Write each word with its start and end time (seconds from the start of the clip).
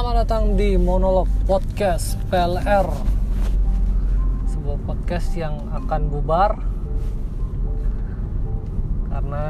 Selamat 0.00 0.24
datang 0.24 0.56
di 0.56 0.80
Monolog 0.80 1.28
Podcast 1.44 2.16
PLR 2.32 2.88
Sebuah 4.48 4.80
podcast 4.88 5.28
yang 5.36 5.60
akan 5.76 6.08
bubar. 6.08 6.56
Karena 9.12 9.44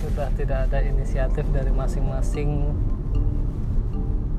sudah 0.00 0.32
tidak 0.32 0.64
ada 0.64 0.80
inisiatif 0.80 1.44
dari 1.52 1.68
masing-masing 1.68 2.72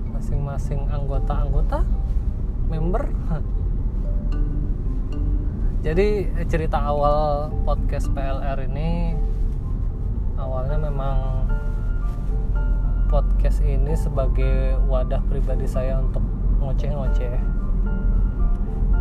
Masing-masing 0.10 0.90
anggota-anggota 0.90 1.86
Member. 2.66 3.14
Jadi 5.86 6.34
cerita 6.50 6.82
awal 6.82 7.54
podcast 7.62 8.10
PLR 8.10 8.58
ini 8.66 9.14
Awalnya 10.34 10.82
memang 10.82 11.18
podcast 13.14 13.53
ini 13.64 13.94
sebagai 13.96 14.76
wadah 14.92 15.24
pribadi 15.32 15.64
saya 15.64 16.04
untuk 16.04 16.24
ngoceh-ngoceh. 16.60 17.36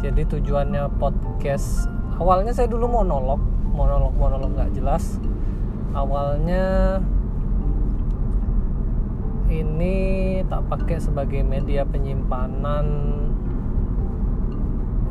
Jadi 0.03 0.23
tujuannya 0.27 0.99
podcast 0.99 1.87
awalnya 2.19 2.55
saya 2.55 2.71
dulu 2.71 2.91
monolog, 2.91 3.39
monolog 3.75 4.15
monolog 4.15 4.51
nggak 4.55 4.75
jelas. 4.79 5.19
Awalnya 5.93 6.99
ini 9.53 10.41
tak 10.49 10.65
pakai 10.71 10.97
sebagai 10.97 11.45
media 11.45 11.85
penyimpanan 11.85 12.87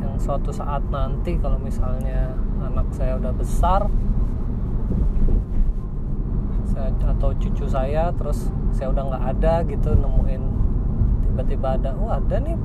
yang 0.02 0.18
suatu 0.18 0.50
saat 0.50 0.82
nanti 0.90 1.38
kalau 1.38 1.62
misalnya 1.62 2.34
anak 2.58 2.90
saya 2.90 3.16
udah 3.22 3.32
besar 3.32 3.86
saya, 6.72 6.88
atau 7.22 7.30
cucu 7.38 7.70
saya 7.70 8.10
terus 8.18 8.50
saya 8.74 8.90
udah 8.90 9.14
nggak 9.14 9.24
ada 9.38 9.54
gitu 9.70 9.94
nemuin 9.94 10.42
tiba-tiba 11.22 11.78
ada 11.78 11.94
oh 11.94 12.10
ada 12.10 12.42
nih 12.42 12.58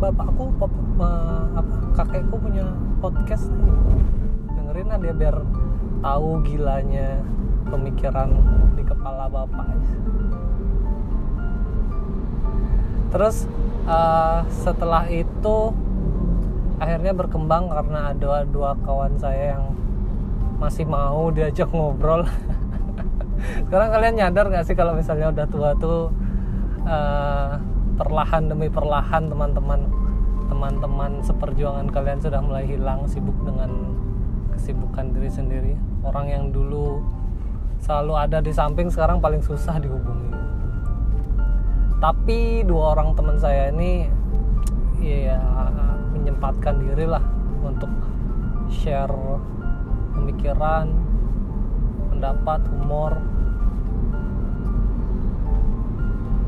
bapakku 0.00 0.50
pop, 0.56 0.72
uh, 0.98 1.44
apa 1.54 1.74
kakekku 1.92 2.40
punya 2.40 2.64
podcast 2.98 3.52
nih. 3.52 3.76
Dengerin 4.48 4.96
dia 4.96 5.14
biar 5.14 5.36
tahu 6.00 6.40
gilanya 6.40 7.20
pemikiran 7.68 8.32
di 8.74 8.82
kepala 8.82 9.28
bapak. 9.28 9.76
Terus 13.12 13.44
uh, 13.84 14.40
setelah 14.48 15.04
itu 15.12 15.76
akhirnya 16.80 17.12
berkembang 17.12 17.68
karena 17.68 18.16
ada 18.16 18.48
dua 18.48 18.72
kawan 18.80 19.20
saya 19.20 19.60
yang 19.60 19.76
masih 20.56 20.88
mau 20.88 21.28
diajak 21.28 21.68
ngobrol 21.76 22.24
sekarang 23.68 23.88
kalian 23.92 24.14
nyadar 24.20 24.46
gak 24.52 24.64
sih 24.66 24.76
kalau 24.76 24.92
misalnya 24.92 25.32
udah 25.32 25.46
tua 25.48 25.70
tuh 25.78 26.12
uh, 26.84 27.56
perlahan 27.96 28.48
demi 28.48 28.68
perlahan 28.72 29.28
teman-teman 29.28 29.90
teman-teman 30.50 31.22
seperjuangan 31.22 31.86
kalian 31.94 32.18
sudah 32.18 32.40
mulai 32.42 32.66
hilang 32.66 33.06
sibuk 33.06 33.36
dengan 33.46 33.94
kesibukan 34.52 35.14
diri 35.14 35.30
sendiri. 35.30 35.74
Orang 36.04 36.28
yang 36.28 36.52
dulu 36.52 37.00
selalu 37.80 38.12
ada 38.18 38.38
di 38.44 38.52
samping 38.52 38.92
sekarang 38.92 39.22
paling 39.22 39.40
susah 39.40 39.80
dihubungi. 39.80 40.36
Tapi 42.00 42.64
dua 42.68 42.96
orang 42.96 43.16
teman 43.16 43.36
saya 43.40 43.72
ini 43.72 44.08
ya 45.00 45.40
menyempatkan 46.12 46.76
diri 46.76 47.08
lah 47.08 47.24
untuk 47.64 47.88
share 48.68 49.12
pemikiran 50.12 50.92
pendapat 52.20 52.60
humor. 52.68 53.16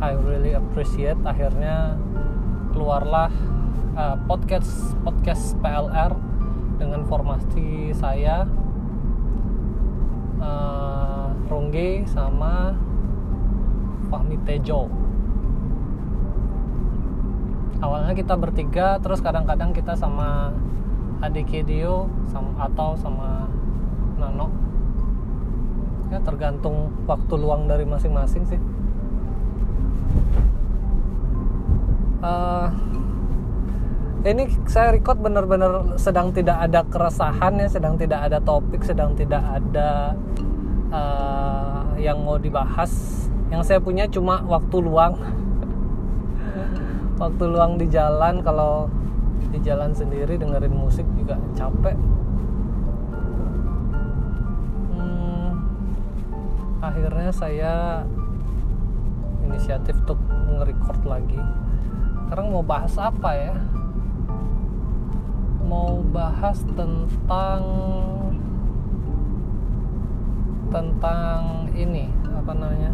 I 0.05 0.13
really 0.21 0.53
appreciate. 0.53 1.17
Akhirnya 1.25 1.97
keluarlah 2.77 3.33
uh, 3.97 4.21
podcast 4.29 4.93
podcast 5.01 5.57
PLR 5.65 6.13
dengan 6.77 7.09
formasi 7.09 7.89
saya 7.97 8.45
uh, 10.45 11.33
Rongge 11.49 12.05
sama 12.05 12.77
Fahmi 14.13 14.37
Tejo. 14.45 14.93
Awalnya 17.81 18.13
kita 18.13 18.37
bertiga 18.37 19.01
terus 19.01 19.25
kadang-kadang 19.25 19.73
kita 19.73 19.97
sama 19.97 20.53
adik 21.25 21.65
Dio 21.65 22.13
sama, 22.29 22.69
atau 22.69 22.93
sama 22.93 23.49
Nano 24.21 24.72
ya 26.13 26.21
tergantung 26.21 26.93
waktu 27.09 27.35
luang 27.41 27.65
dari 27.65 27.89
masing-masing 27.89 28.45
sih. 28.45 28.61
Uh, 32.23 32.69
ini 34.23 34.47
saya 34.71 34.95
record 34.95 35.19
bener-bener 35.19 35.99
sedang 35.99 36.31
tidak 36.31 36.69
ada 36.69 36.87
keresahan 36.87 37.59
ya 37.59 37.67
sedang 37.67 37.99
tidak 37.99 38.31
ada 38.31 38.39
topik 38.39 38.87
sedang 38.87 39.19
tidak 39.19 39.43
ada 39.43 40.15
uh, 40.93 41.97
yang 41.97 42.21
mau 42.21 42.37
dibahas. 42.37 43.25
Yang 43.49 43.73
saya 43.73 43.79
punya 43.81 44.05
cuma 44.07 44.45
waktu 44.45 44.77
luang. 44.85 45.17
Waktu 47.23 47.55
luang 47.55 47.79
di 47.79 47.87
jalan 47.87 48.43
kalau 48.43 48.91
di 49.53 49.63
jalan 49.63 49.95
sendiri 49.95 50.41
dengerin 50.41 50.75
musik 50.75 51.07
juga 51.15 51.39
capek 51.55 51.95
akhirnya 56.83 57.31
saya 57.31 58.03
inisiatif 59.47 59.95
untuk 60.03 60.19
nge-record 60.27 61.03
lagi. 61.07 61.39
Sekarang 62.27 62.51
mau 62.51 62.67
bahas 62.67 62.99
apa 62.99 63.31
ya? 63.39 63.55
Mau 65.63 66.03
bahas 66.11 66.59
tentang 66.75 67.63
tentang 70.75 71.71
ini 71.79 72.11
apa 72.35 72.51
namanya? 72.51 72.93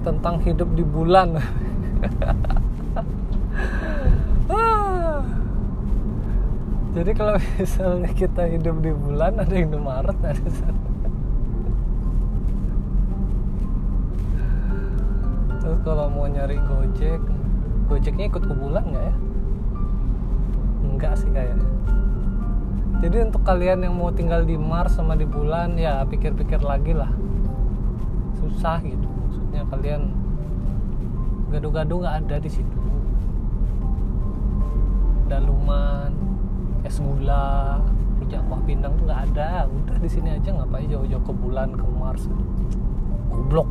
Tentang 0.00 0.40
hidup 0.40 0.72
di 0.72 0.84
bulan 0.86 1.36
jadi 6.96 7.10
kalau 7.12 7.36
misalnya 7.60 8.10
kita 8.16 8.48
hidup 8.48 8.80
di 8.80 8.92
bulan 8.96 9.36
ada 9.36 9.52
yang 9.52 9.68
di 9.68 9.80
Maret 9.80 10.18
ada 10.24 10.48
terus 15.60 15.78
kalau 15.84 16.08
mau 16.08 16.24
nyari 16.24 16.56
Gojek 16.56 17.36
Gojeknya 17.86 18.26
ikut 18.26 18.42
ke 18.42 18.54
bulan 18.54 18.82
nggak 18.90 19.04
ya? 19.06 19.14
Enggak 20.82 21.14
sih 21.22 21.30
kayaknya. 21.30 21.70
Jadi 22.98 23.16
untuk 23.30 23.46
kalian 23.46 23.86
yang 23.86 23.94
mau 23.94 24.10
tinggal 24.10 24.42
di 24.42 24.58
Mars 24.58 24.98
sama 24.98 25.14
di 25.14 25.22
bulan 25.22 25.78
ya 25.78 26.02
pikir-pikir 26.02 26.66
lagi 26.66 26.98
lah. 26.98 27.14
Susah 28.42 28.82
gitu 28.82 29.06
maksudnya 29.06 29.62
kalian 29.70 30.10
gaduh-gaduh 31.54 31.98
nggak 32.02 32.16
ada 32.26 32.36
di 32.42 32.50
situ. 32.50 32.78
Daluman 35.30 36.25
es 36.86 37.02
gula 37.02 37.82
rujak 38.22 38.40
kuah 38.46 38.62
pindang 38.62 38.94
tuh 38.94 39.04
nggak 39.10 39.22
ada. 39.34 39.66
Udah 39.66 39.96
di 39.98 40.06
sini 40.06 40.38
aja 40.38 40.54
ngapain 40.54 40.86
jauh-jauh 40.86 41.24
ke 41.26 41.32
bulan 41.34 41.74
ke 41.74 41.84
Mars 41.98 42.22
goblok. 43.28 43.68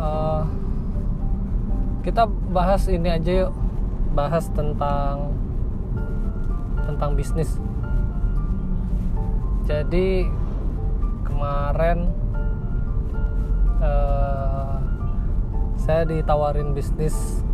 Uh, 0.00 0.46
kita 2.06 2.24
bahas 2.54 2.86
ini 2.86 3.10
aja 3.10 3.46
yuk. 3.46 3.52
Bahas 4.14 4.46
tentang 4.54 5.34
tentang 6.86 7.14
bisnis. 7.18 7.58
Jadi 9.66 10.26
kemarin 11.22 12.10
uh, 13.78 14.82
saya 15.78 16.02
ditawarin 16.08 16.74
bisnis 16.74 17.44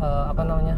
uh, 0.00 0.32
apa 0.32 0.42
namanya? 0.44 0.76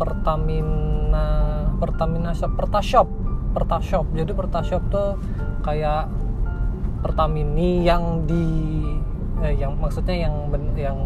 Pertamina 0.00 1.28
Pertamina 1.76 2.30
Shop 2.32 2.52
Pertashop. 2.56 3.08
Pertashop. 3.52 4.06
Jadi 4.16 4.32
Pertashop 4.32 4.82
tuh 4.88 5.20
kayak 5.60 6.08
Pertamini 7.00 7.84
yang 7.84 8.28
di 8.28 8.44
eh, 9.40 9.56
yang 9.56 9.76
maksudnya 9.80 10.28
yang 10.28 10.52
yang 10.76 10.98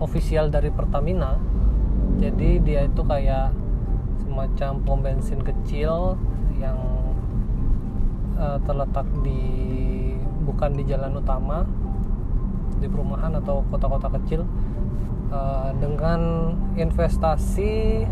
official 0.00 0.48
dari 0.48 0.72
Pertamina. 0.72 1.36
Jadi 2.20 2.60
dia 2.64 2.88
itu 2.88 3.00
kayak 3.04 3.52
semacam 4.24 4.72
pom 4.84 4.98
bensin 5.04 5.40
kecil 5.44 6.16
yang 6.56 6.78
uh, 8.36 8.58
terletak 8.64 9.04
di 9.20 9.40
bukan 10.42 10.74
di 10.74 10.82
jalan 10.88 11.20
utama 11.20 11.64
di 12.80 12.86
perumahan 12.90 13.38
atau 13.38 13.62
kota-kota 13.70 14.10
kecil 14.20 14.42
uh, 15.32 15.72
dengan 15.80 16.52
investasi 16.76 18.04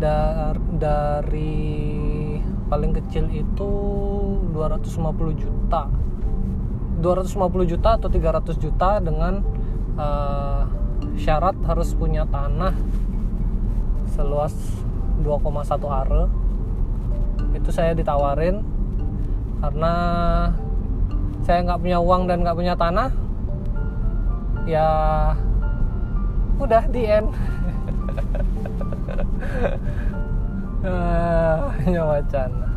dar 0.00 0.56
dari 0.76 1.80
paling 2.68 2.92
kecil 3.02 3.26
itu 3.32 3.72
250 4.54 5.42
juta. 5.42 5.90
250 7.00 7.72
juta 7.72 7.96
atau 7.96 8.08
300 8.12 8.60
juta 8.60 9.00
dengan 9.00 9.40
uh, 9.96 10.62
syarat 11.16 11.56
harus 11.64 11.96
punya 11.96 12.28
tanah 12.28 12.76
seluas 14.12 14.52
2,1 15.24 15.80
are. 15.88 16.24
Itu 17.56 17.72
saya 17.72 17.96
ditawarin 17.96 18.60
karena 19.60 19.94
saya 21.44 21.64
nggak 21.64 21.80
punya 21.80 21.98
uang 22.00 22.28
dan 22.28 22.44
nggak 22.44 22.56
punya 22.56 22.76
tanah 22.76 23.29
ya 24.64 24.88
udah 26.60 26.84
di 26.88 27.06
end. 27.06 27.30
Hanya 31.84 32.08
wacana 32.08 32.70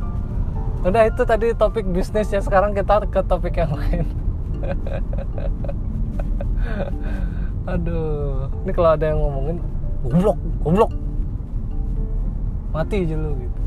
udah 0.84 1.08
itu 1.08 1.24
tadi 1.24 1.56
topik 1.56 1.88
bisnis 1.88 2.28
ya 2.28 2.44
sekarang 2.44 2.76
kita 2.76 3.08
ke 3.08 3.24
topik 3.24 3.56
yang 3.56 3.72
lain. 3.72 4.04
Aduh 7.72 8.52
ini 8.68 8.72
kalau 8.76 8.92
ada 8.92 9.08
yang 9.08 9.24
ngomongin 9.24 9.64
goblok 10.04 10.36
goblok. 10.60 10.92
Mati 12.76 13.08
aja 13.08 13.16
lu 13.16 13.32
gitu. 13.40 13.60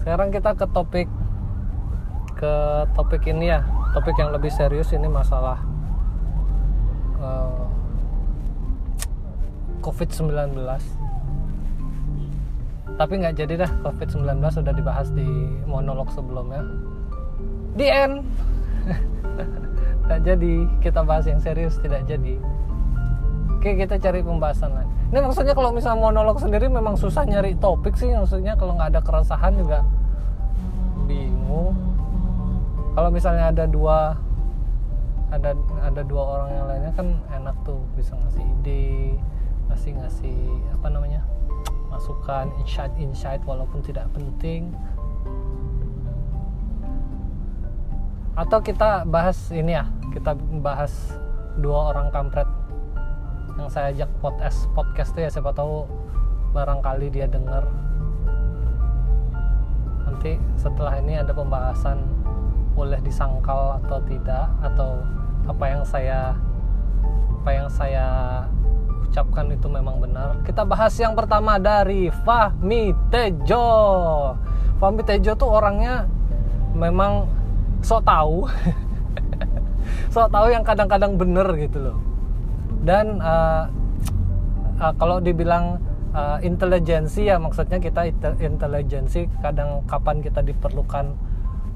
Sekarang 0.00 0.32
kita 0.32 0.56
ke 0.56 0.64
topik 0.72 1.08
ke 2.40 2.54
topik 2.96 3.28
ini 3.28 3.52
ya 3.52 3.60
topik 3.96 4.16
yang 4.20 4.30
lebih 4.32 4.52
serius 4.52 4.92
ini 4.92 5.08
masalah 5.08 5.60
uh, 7.20 7.24
eh, 7.24 7.64
COVID-19 9.80 10.58
tapi 12.98 13.14
nggak 13.22 13.38
jadi 13.38 13.54
dah 13.62 13.70
COVID-19 13.86 14.42
sudah 14.50 14.74
dibahas 14.74 15.14
di 15.14 15.24
monolog 15.70 16.10
sebelumnya. 16.10 16.66
Di 17.78 17.86
end. 17.86 18.26
Nggak 20.10 20.20
jadi 20.26 20.52
kita 20.82 21.06
bahas 21.06 21.30
yang 21.30 21.38
serius 21.38 21.78
tidak 21.78 22.02
jadi. 22.10 22.34
Oke 23.54 23.78
kita 23.78 24.02
cari 24.02 24.18
pembahasan 24.18 24.74
lain. 24.74 24.90
Ini 25.14 25.18
maksudnya 25.22 25.54
kalau 25.54 25.70
misalnya 25.70 26.10
monolog 26.10 26.42
sendiri 26.42 26.66
memang 26.66 26.98
susah 26.98 27.22
nyari 27.22 27.54
topik 27.62 27.94
sih 27.94 28.10
maksudnya 28.10 28.58
kalau 28.58 28.74
nggak 28.74 28.98
ada 28.98 29.00
keresahan 29.00 29.54
juga 29.54 29.86
bingung 31.06 31.87
kalau 32.98 33.14
misalnya 33.14 33.54
ada 33.54 33.62
dua 33.70 34.18
ada 35.30 35.54
ada 35.86 36.02
dua 36.02 36.34
orang 36.34 36.50
yang 36.50 36.66
lainnya 36.66 36.92
kan 36.98 37.14
enak 37.30 37.54
tuh 37.62 37.78
bisa 37.94 38.18
ngasih 38.18 38.42
ide 38.42 39.14
ngasih 39.70 39.94
ngasih 40.02 40.38
apa 40.74 40.90
namanya 40.90 41.22
masukan 41.94 42.50
insight 42.58 42.90
insight 42.98 43.38
walaupun 43.46 43.86
tidak 43.86 44.10
penting. 44.10 44.74
Atau 48.34 48.66
kita 48.66 49.06
bahas 49.06 49.46
ini 49.54 49.78
ya 49.78 49.86
kita 50.10 50.34
bahas 50.58 51.14
dua 51.62 51.94
orang 51.94 52.10
kampret. 52.10 52.50
Yang 53.62 53.78
saya 53.78 53.94
ajak 53.94 54.10
podcast 54.18 54.66
podcast 54.74 55.14
tuh 55.14 55.22
ya 55.22 55.30
siapa 55.30 55.54
tahu 55.54 55.86
barangkali 56.50 57.14
dia 57.14 57.30
dengar 57.30 57.62
nanti 60.18 60.34
setelah 60.58 60.98
ini 60.98 61.14
ada 61.14 61.30
pembahasan 61.30 62.17
boleh 62.78 63.02
disangkal 63.02 63.82
atau 63.82 63.98
tidak 64.06 64.46
atau 64.62 65.02
apa 65.50 65.64
yang 65.66 65.82
saya 65.82 66.38
apa 67.42 67.50
yang 67.50 67.66
saya 67.66 68.06
ucapkan 69.02 69.50
itu 69.50 69.66
memang 69.66 69.98
benar. 69.98 70.38
Kita 70.46 70.62
bahas 70.62 70.94
yang 70.94 71.18
pertama 71.18 71.58
dari 71.58 72.06
Fahmi 72.22 72.94
Tejo. 73.10 73.66
Fahmi 74.78 75.02
Tejo 75.02 75.34
tuh 75.34 75.50
orangnya 75.50 76.06
memang 76.78 77.26
sok 77.82 78.06
tahu 78.06 78.46
sok 80.14 80.30
tahu 80.30 80.46
yang 80.54 80.62
kadang-kadang 80.62 81.18
bener 81.18 81.50
gitu 81.58 81.82
loh. 81.82 81.98
Dan 82.86 83.18
uh, 83.18 83.66
uh, 84.78 84.94
kalau 84.94 85.18
dibilang 85.18 85.82
uh, 86.14 86.38
intelijensi 86.46 87.26
ya 87.26 87.42
maksudnya 87.42 87.82
kita 87.82 88.06
intelijensi 88.38 89.26
kadang 89.42 89.82
kapan 89.90 90.22
kita 90.22 90.44
diperlukan 90.46 91.16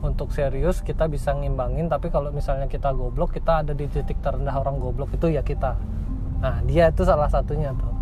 untuk 0.02 0.34
serius 0.34 0.82
kita 0.82 1.06
bisa 1.06 1.30
ngimbangin 1.30 1.86
tapi 1.86 2.10
kalau 2.10 2.34
misalnya 2.34 2.66
kita 2.66 2.90
goblok 2.90 3.38
kita 3.38 3.62
ada 3.62 3.70
di 3.72 3.86
titik 3.86 4.18
terendah 4.18 4.58
orang 4.58 4.82
goblok 4.82 5.14
itu 5.14 5.30
ya 5.30 5.46
kita. 5.46 5.78
Nah 6.42 6.58
dia 6.66 6.90
itu 6.90 7.06
salah 7.06 7.30
satunya 7.30 7.70
tuh. 7.70 7.94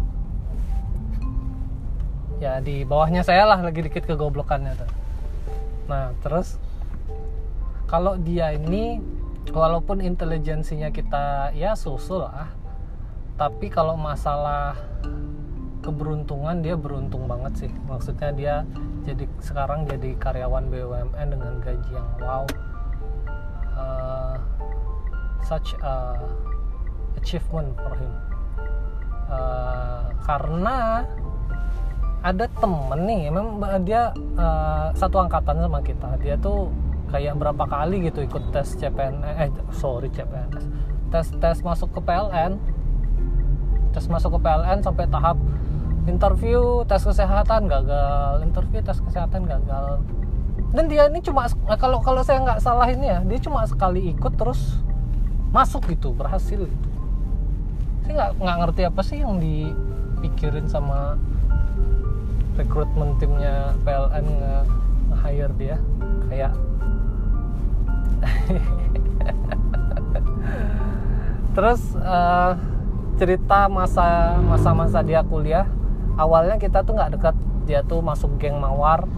Ya 2.40 2.56
di 2.64 2.88
bawahnya 2.88 3.20
saya 3.20 3.44
lah 3.44 3.60
lagi 3.60 3.84
dikit 3.84 4.08
kegoblokannya 4.08 4.72
tuh. 4.80 4.90
Nah 5.92 6.16
terus 6.24 6.56
kalau 7.84 8.16
dia 8.16 8.56
ini 8.56 9.04
walaupun 9.52 10.00
intelijensinya 10.00 10.88
kita 10.88 11.52
ya 11.52 11.76
susul 11.76 12.24
lah 12.24 12.48
tapi 13.36 13.68
kalau 13.68 13.96
masalah 13.96 14.76
keberuntungan 15.84 16.64
dia 16.64 16.80
beruntung 16.80 17.28
banget 17.28 17.68
sih. 17.68 17.72
Maksudnya 17.84 18.30
dia 18.32 18.56
jadi 19.04 19.24
sekarang 19.40 19.88
jadi 19.88 20.16
karyawan 20.20 20.68
BUMN 20.68 21.26
dengan 21.32 21.52
gaji 21.64 21.90
yang 21.92 22.10
wow. 22.20 22.44
Uh, 23.76 24.36
such 25.44 25.72
a 25.80 26.20
achievement 27.16 27.72
for 27.80 27.92
him. 27.96 28.12
Uh, 29.30 30.10
karena 30.26 31.06
ada 32.20 32.44
temen 32.60 33.00
nih 33.08 33.32
memang 33.32 33.56
dia 33.88 34.12
uh, 34.36 34.92
satu 34.92 35.24
angkatan 35.24 35.64
sama 35.64 35.80
kita. 35.80 36.20
Dia 36.20 36.36
tuh 36.36 36.68
kayak 37.10 37.36
berapa 37.36 37.64
kali 37.66 38.06
gitu 38.06 38.22
ikut 38.22 38.54
tes 38.54 38.78
CPNS 38.78 39.34
eh 39.34 39.50
sorry 39.74 40.08
CPNS 40.14 40.64
tes 41.10 41.26
tes 41.42 41.58
masuk 41.66 41.90
ke 41.90 42.00
PLN 42.06 42.54
tes 43.90 44.06
masuk 44.06 44.38
ke 44.38 44.46
PLN 44.46 44.78
sampai 44.80 45.10
tahap 45.10 45.34
interview 46.10 46.82
tes 46.90 47.06
kesehatan 47.06 47.70
gagal 47.70 48.42
interview 48.42 48.82
tes 48.82 48.98
kesehatan 48.98 49.46
gagal 49.46 50.02
dan 50.74 50.84
dia 50.86 51.06
ini 51.10 51.22
cuma 51.22 51.46
kalau 51.78 52.02
kalau 52.02 52.22
saya 52.26 52.42
nggak 52.42 52.60
salah 52.62 52.86
ini 52.90 53.06
ya 53.06 53.18
dia 53.22 53.38
cuma 53.38 53.62
sekali 53.66 54.14
ikut 54.14 54.34
terus 54.34 54.82
masuk 55.50 55.90
gitu 55.90 56.14
berhasil 56.14 56.62
gitu. 56.62 56.88
saya 58.06 58.12
nggak 58.14 58.30
nggak 58.38 58.56
ngerti 58.66 58.82
apa 58.86 59.02
sih 59.02 59.18
yang 59.22 59.42
dipikirin 59.42 60.70
sama 60.70 61.18
rekrutmen 62.54 63.18
timnya 63.18 63.74
PLN 63.82 64.26
nge-hire 64.30 65.54
dia 65.58 65.76
kayak 66.30 66.52
terus 71.56 71.82
uh, 71.98 72.54
cerita 73.18 73.66
masa 73.66 74.38
masa 74.38 74.70
masa 74.70 75.02
dia 75.02 75.26
kuliah 75.26 75.66
awalnya 76.20 76.60
kita 76.60 76.84
tuh 76.84 76.92
nggak 76.92 77.16
dekat 77.16 77.32
dia 77.64 77.80
tuh 77.80 78.04
masuk 78.04 78.36
geng 78.36 78.60
mawar 78.60 79.08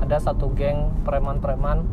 ada 0.00 0.16
satu 0.16 0.48
geng 0.56 0.88
preman-preman. 1.04 1.84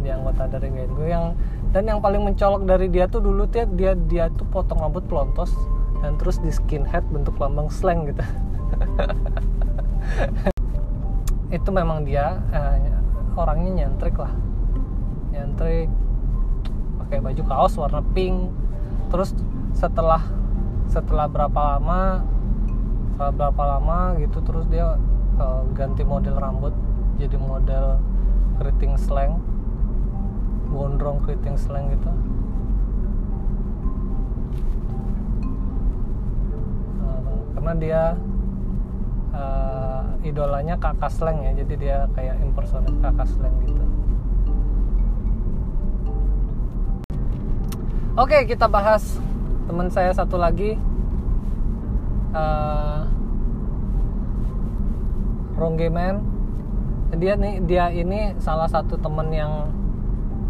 Di 0.00 0.08
anggota 0.08 0.48
dari 0.48 0.72
geng 0.72 0.96
gue 0.96 1.12
yang 1.12 1.36
dan 1.76 1.84
yang 1.84 2.00
paling 2.00 2.24
mencolok 2.24 2.64
dari 2.64 2.88
dia 2.88 3.04
tuh 3.04 3.20
dulu 3.20 3.44
dia 3.44 3.68
dia 3.68 3.92
dia 3.92 4.32
tuh 4.32 4.48
potong 4.48 4.80
rambut 4.80 5.04
pelontos 5.04 5.52
dan 6.00 6.16
terus 6.16 6.40
di 6.40 6.48
skinhead 6.48 7.04
bentuk 7.12 7.36
lambang 7.36 7.68
slang 7.68 8.08
gitu. 8.08 8.24
Itu 11.56 11.68
memang 11.68 12.08
dia 12.08 12.40
eh, 12.52 12.92
orangnya 13.36 13.84
nyentrik 13.84 14.16
lah. 14.16 14.32
Nyentrik 15.36 15.92
pakai 17.04 17.20
baju 17.20 17.42
kaos 17.44 17.76
warna 17.76 18.00
pink. 18.16 18.48
Terus 19.12 19.36
setelah 19.76 20.24
setelah 20.88 21.26
berapa 21.26 21.76
lama 21.76 22.33
setelah 23.14 23.30
berapa 23.30 23.62
lama 23.78 24.18
gitu 24.18 24.42
terus 24.42 24.66
dia 24.66 24.98
uh, 25.38 25.62
ganti 25.70 26.02
model 26.02 26.34
rambut 26.34 26.74
jadi 27.14 27.38
model 27.38 28.02
keriting 28.58 28.98
slang. 28.98 29.38
Gondrong 30.66 31.22
keriting 31.22 31.54
slang 31.54 31.94
gitu. 31.94 32.10
Uh, 36.98 37.38
karena 37.54 37.72
dia 37.78 38.02
uh, 39.30 40.02
idolanya 40.26 40.74
kakak 40.74 41.14
slang 41.14 41.38
ya 41.46 41.54
jadi 41.62 41.74
dia 41.78 41.98
kayak 42.18 42.42
impersonate 42.42 42.98
kakak 42.98 43.30
slang 43.30 43.54
gitu. 43.62 43.84
Oke 48.18 48.42
kita 48.42 48.66
bahas 48.66 49.22
teman 49.70 49.86
saya 49.86 50.10
satu 50.10 50.34
lagi 50.34 50.74
uh, 52.34 53.06
Ronggeman 55.54 56.34
dia 57.14 57.38
nih 57.38 57.62
dia 57.62 57.94
ini 57.94 58.34
salah 58.42 58.66
satu 58.66 58.98
temen 58.98 59.30
yang 59.30 59.70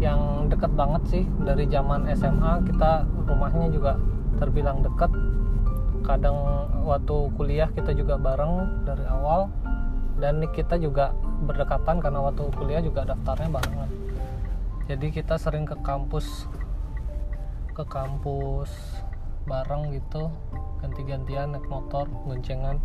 yang 0.01 0.49
deket 0.49 0.73
banget 0.73 1.01
sih 1.07 1.23
dari 1.45 1.69
zaman 1.69 2.09
SMA 2.17 2.65
kita 2.65 3.05
rumahnya 3.29 3.69
juga 3.69 4.01
terbilang 4.41 4.81
deket. 4.81 5.13
Kadang 6.01 6.35
waktu 6.83 7.29
kuliah 7.37 7.69
kita 7.71 7.93
juga 7.93 8.17
bareng 8.17 8.83
dari 8.83 9.05
awal. 9.05 9.47
Dan 10.15 10.41
kita 10.55 10.79
juga 10.79 11.11
berdekatan 11.43 11.99
karena 11.99 12.23
waktu 12.23 12.47
kuliah 12.55 12.79
juga 12.79 13.03
daftarnya 13.03 13.51
barengan 13.51 13.91
jadi 14.85 15.09
kita 15.09 15.41
sering 15.41 15.65
ke 15.65 15.73
kampus 15.81 16.45
ke 17.73 17.83
kampus 17.89 18.69
bareng 19.49 19.97
gitu 19.97 20.29
ganti-gantian 20.85 21.57
naik 21.57 21.65
motor 21.65 22.05
goncengan 22.29 22.77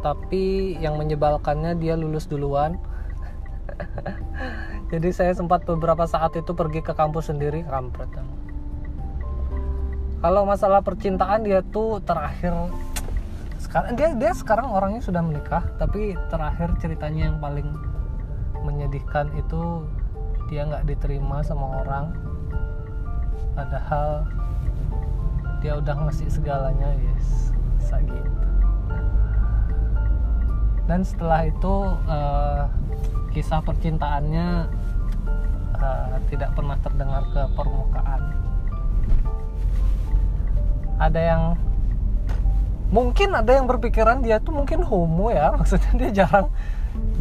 tapi 0.00 0.76
yang 0.80 1.00
menyebalkannya 1.00 1.74
dia 1.82 1.98
lulus 1.98 2.30
duluan. 2.30 2.78
Jadi 4.92 5.08
saya 5.10 5.34
sempat 5.34 5.66
beberapa 5.66 6.06
saat 6.06 6.36
itu 6.38 6.54
pergi 6.54 6.78
ke 6.78 6.94
kampus 6.94 7.32
sendiri 7.34 7.66
kampret 7.66 8.06
kalau 10.26 10.42
masalah 10.48 10.80
percintaan 10.80 11.44
dia 11.44 11.60
tuh 11.60 12.00
terakhir 12.02 12.50
sekarang 13.60 13.94
dia 13.94 14.08
dia 14.16 14.32
sekarang 14.32 14.68
orangnya 14.72 14.98
sudah 15.04 15.22
menikah 15.22 15.62
tapi 15.76 16.16
terakhir 16.32 16.72
ceritanya 16.80 17.30
yang 17.30 17.38
paling 17.38 17.68
menyedihkan 18.64 19.30
itu 19.38 19.86
dia 20.50 20.66
nggak 20.66 20.86
diterima 20.90 21.46
sama 21.46 21.86
orang. 21.86 22.10
Padahal 23.54 24.26
dia 25.64 25.78
udah 25.80 25.94
ngasih 26.06 26.28
segalanya 26.28 26.92
yes. 27.00 27.46
Gitu. 28.06 28.30
Dan 30.86 31.02
setelah 31.02 31.50
itu 31.50 31.74
uh, 32.06 32.70
kisah 33.34 33.58
percintaannya 33.64 34.70
uh, 35.74 36.16
tidak 36.30 36.54
pernah 36.54 36.78
terdengar 36.78 37.26
ke 37.34 37.42
permukaan. 37.58 38.22
Ada 40.96 41.20
yang 41.20 41.42
mungkin 42.94 43.34
ada 43.34 43.50
yang 43.50 43.66
berpikiran 43.66 44.22
dia 44.22 44.38
tuh 44.38 44.54
mungkin 44.54 44.86
homo 44.86 45.34
ya. 45.34 45.52
Maksudnya 45.58 45.92
dia 45.98 46.10
jarang 46.24 46.46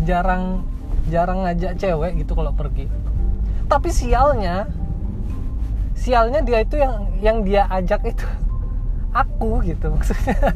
jarang 0.06 0.44
jarang 1.10 1.40
ngajak 1.50 1.74
cewek 1.82 2.22
gitu 2.22 2.38
kalau 2.38 2.54
pergi. 2.54 2.86
Tapi 3.66 3.90
sialnya 3.90 4.70
sialnya 6.06 6.40
dia 6.46 6.62
itu 6.62 6.78
yang 6.78 6.94
yang 7.18 7.38
dia 7.42 7.66
ajak 7.74 8.06
itu. 8.14 8.26
Aku 9.10 9.66
gitu 9.66 9.90
maksudnya. 9.90 10.54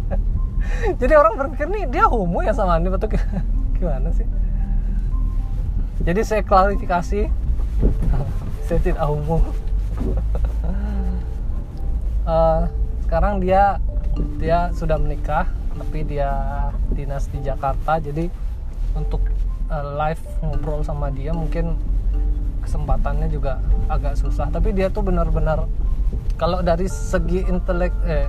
Jadi 1.00 1.12
orang 1.12 1.36
berpikir 1.36 1.68
nih 1.68 1.84
dia 1.92 2.08
homo 2.08 2.40
ya 2.40 2.56
sama 2.56 2.80
Andi 2.80 2.88
betul 2.88 3.12
gimana 3.76 4.08
sih? 4.16 4.24
Jadi 6.00 6.20
saya 6.24 6.40
klarifikasi 6.40 7.28
saya 8.66 8.78
tidak 8.80 9.04
homo. 9.04 9.44
Uh, 12.24 12.64
sekarang 13.04 13.44
dia 13.44 13.76
dia 14.40 14.72
sudah 14.72 14.96
menikah 14.96 15.44
tapi 15.76 16.00
dia 16.08 16.32
dinas 16.96 17.28
di 17.28 17.44
Jakarta. 17.44 18.00
Jadi 18.00 18.32
untuk 18.96 19.20
uh, 19.68 19.84
live 20.00 20.22
ngobrol 20.40 20.80
sama 20.80 21.12
dia 21.12 21.36
mungkin 21.36 21.76
kesempatannya 22.62 23.28
juga 23.28 23.58
agak 23.90 24.16
susah. 24.16 24.48
Tapi 24.48 24.72
dia 24.72 24.88
tuh 24.88 25.04
benar-benar 25.04 25.66
kalau 26.36 26.64
dari 26.64 26.86
segi 26.88 27.44
intelek 27.46 27.92
eh, 28.06 28.28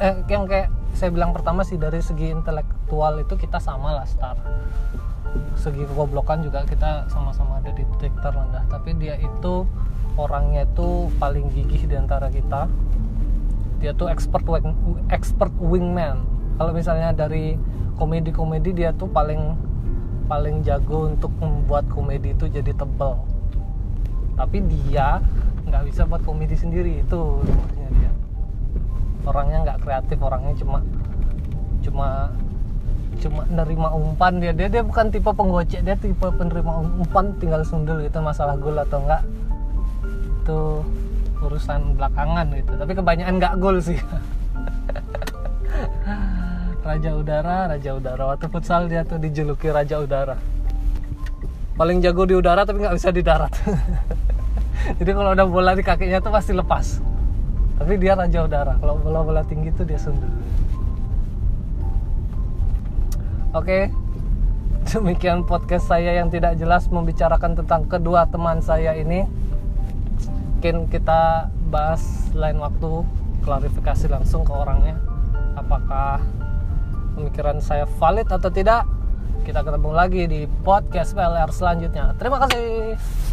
eh 0.00 0.14
yang 0.30 0.46
kayak 0.46 0.72
saya 0.94 1.10
bilang 1.14 1.30
pertama 1.30 1.62
sih 1.62 1.78
dari 1.78 2.02
segi 2.02 2.30
intelektual 2.30 3.20
itu 3.22 3.34
kita 3.36 3.58
sama 3.58 3.96
lah 3.96 4.06
star. 4.06 4.36
Segi 5.54 5.86
kegoblokan 5.86 6.42
juga 6.42 6.66
kita 6.66 7.06
sama-sama 7.12 7.62
ada 7.62 7.70
di 7.70 7.86
titik 7.96 8.14
terendah 8.18 8.66
tapi 8.66 8.96
dia 8.98 9.14
itu 9.20 9.68
orangnya 10.18 10.66
itu 10.66 11.08
paling 11.16 11.48
gigih 11.54 11.86
di 11.86 11.96
antara 11.96 12.28
kita. 12.28 12.66
Dia 13.80 13.96
tuh 13.96 14.12
expert 14.12 14.44
wing, 14.44 14.76
expert 15.08 15.52
wingman. 15.56 16.20
Kalau 16.60 16.76
misalnya 16.76 17.16
dari 17.16 17.56
komedi-komedi 17.96 18.76
dia 18.76 18.92
tuh 18.92 19.08
paling 19.08 19.56
paling 20.28 20.62
jago 20.62 21.10
untuk 21.10 21.32
membuat 21.40 21.88
komedi 21.90 22.36
itu 22.36 22.46
jadi 22.46 22.70
tebel 22.76 23.18
tapi 24.40 24.64
dia 24.64 25.20
nggak 25.68 25.92
bisa 25.92 26.08
buat 26.08 26.24
komedi 26.24 26.56
sendiri 26.56 27.04
itu 27.04 27.20
rumahnya 27.44 27.88
dia. 27.92 28.12
Orangnya 29.28 29.58
nggak 29.68 29.84
kreatif 29.84 30.16
orangnya 30.16 30.56
cuma 30.56 30.80
cuma 31.84 32.32
cuma 33.20 33.44
nerima 33.52 33.92
umpan 33.92 34.40
dia. 34.40 34.56
Dia 34.56 34.72
dia 34.72 34.80
bukan 34.80 35.12
tipe 35.12 35.28
penggocek 35.28 35.84
dia 35.84 35.92
tipe 36.00 36.24
penerima 36.24 36.72
umpan 37.04 37.36
tinggal 37.36 37.60
sundul 37.68 38.00
gitu 38.00 38.24
masalah 38.24 38.56
gol 38.56 38.80
atau 38.80 39.04
enggak 39.04 39.28
itu 40.40 40.60
urusan 41.44 42.00
belakangan 42.00 42.48
gitu. 42.56 42.72
Tapi 42.80 42.92
kebanyakan 42.96 43.34
nggak 43.36 43.54
gol 43.60 43.76
sih. 43.84 44.00
Raja 46.88 47.12
Udara 47.12 47.68
Raja 47.68 47.92
Udara. 47.92 48.24
Waktu 48.32 48.48
futsal 48.48 48.88
dia 48.88 49.04
tuh 49.04 49.20
dijuluki 49.20 49.68
Raja 49.68 50.00
Udara. 50.00 50.40
Paling 51.76 52.00
jago 52.00 52.24
di 52.28 52.36
udara 52.36 52.68
tapi 52.68 52.84
nggak 52.84 52.92
bisa 52.92 53.08
di 53.08 53.24
darat 53.24 53.56
jadi 54.98 55.10
kalau 55.12 55.30
udah 55.36 55.46
bola 55.46 55.72
di 55.76 55.84
kakinya 55.84 56.18
tuh 56.20 56.32
pasti 56.32 56.52
lepas. 56.56 57.00
Tapi 57.80 57.96
dia 57.96 58.12
Raja 58.12 58.44
Udara 58.44 58.76
kalau 58.76 59.00
bola-bola 59.00 59.40
tinggi 59.44 59.72
tuh 59.72 59.88
dia 59.88 59.96
sundul 59.96 60.28
oke. 63.54 63.90
Demikian 64.90 65.46
podcast 65.46 65.86
saya 65.86 66.18
yang 66.18 66.32
tidak 66.32 66.56
jelas 66.58 66.88
membicarakan 66.90 67.54
tentang 67.54 67.86
kedua 67.86 68.26
teman 68.26 68.58
saya 68.64 68.96
ini. 68.96 69.28
Mungkin 70.56 70.92
kita 70.92 71.48
bahas 71.72 72.02
lain 72.36 72.58
waktu 72.58 73.04
klarifikasi 73.44 74.06
langsung 74.10 74.42
ke 74.42 74.52
orangnya. 74.52 74.98
Apakah 75.56 76.20
pemikiran 77.16 77.60
saya 77.62 77.84
valid 78.00 78.28
atau 78.28 78.50
tidak? 78.50 78.88
Kita 79.44 79.64
ketemu 79.64 79.90
lagi 79.94 80.22
di 80.28 80.40
podcast 80.64 81.16
PLR 81.16 81.48
selanjutnya. 81.52 82.12
Terima 82.16 82.40
kasih 82.44 83.29